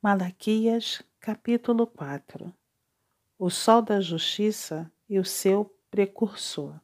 [0.00, 2.54] Malaquias, capítulo 4
[3.36, 6.80] O sol da justiça e o seu precursor.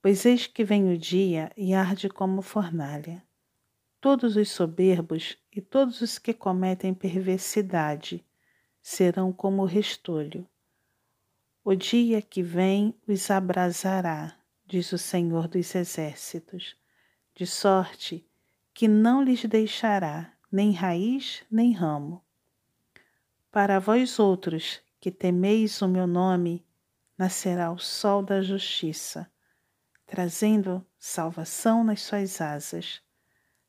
[0.00, 3.22] Pois eis que vem o dia e arde como fornalha.
[4.00, 8.24] Todos os soberbos e todos os que cometem perversidade
[8.80, 10.48] serão como restolho.
[11.62, 16.78] O dia que vem os abrasará, diz o Senhor dos Exércitos,
[17.34, 18.26] de sorte
[18.72, 22.24] que não lhes deixará nem raiz, nem ramo.
[23.50, 26.64] Para vós outros que temeis o meu nome,
[27.16, 29.30] nascerá o sol da justiça,
[30.06, 33.02] trazendo salvação nas suas asas.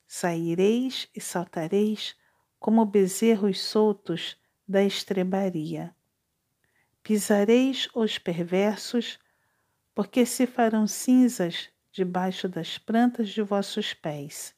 [0.07, 2.15] Saireis e saltareis
[2.59, 5.95] como bezerros soltos da estrebaria.
[7.02, 9.19] Pisareis os perversos,
[9.95, 14.53] porque se farão cinzas debaixo das plantas de vossos pés.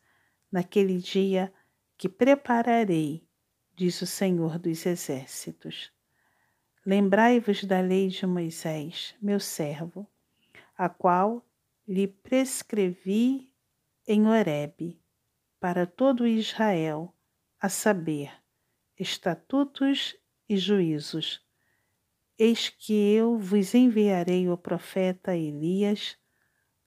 [0.52, 1.54] Naquele dia
[2.02, 3.24] que prepararei,
[3.76, 5.94] diz o Senhor dos Exércitos.
[6.84, 10.08] Lembrai-vos da lei de Moisés, meu servo,
[10.76, 11.46] a qual
[11.88, 13.54] lhe prescrevi
[14.08, 15.00] em Horebe,
[15.60, 17.14] para todo Israel,
[17.60, 18.32] a saber,
[19.00, 20.18] estatutos
[20.50, 21.46] e juízos.
[22.36, 26.18] Eis que eu vos enviarei o profeta Elias,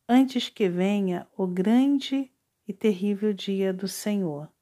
[0.09, 2.33] antes que venha o grande
[2.67, 4.53] e terrível dia do Senhor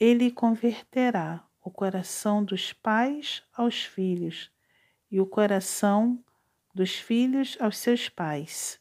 [0.00, 4.50] ele converterá o coração dos pais aos filhos
[5.10, 6.24] e o coração
[6.74, 8.80] dos filhos aos seus pais,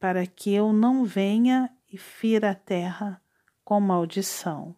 [0.00, 3.22] para que eu não venha e fira a terra
[3.64, 4.76] com maldição.